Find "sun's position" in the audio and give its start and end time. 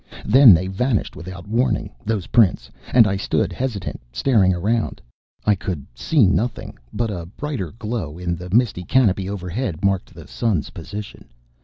10.27-11.25